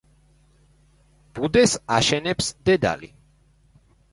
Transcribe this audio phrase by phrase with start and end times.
[1.35, 3.13] ბუდეს აშენებს დედალი.